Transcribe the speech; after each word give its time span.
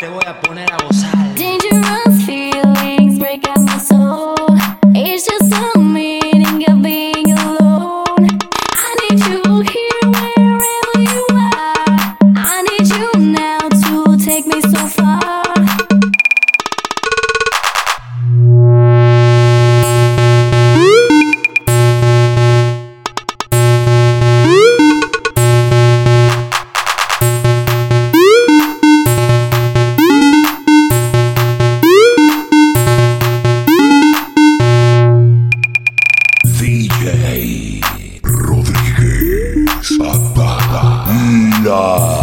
te 0.00 0.08
voy 0.08 0.24
a 0.26 0.40
poner 0.40 0.72
a 0.72 0.78
gozar. 0.78 1.34
Buddha. 41.70 42.19